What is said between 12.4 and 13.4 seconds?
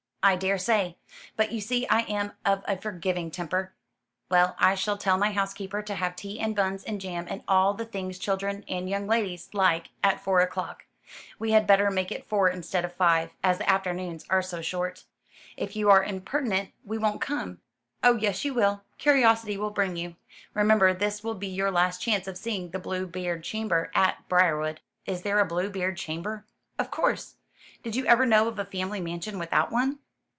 instead of five,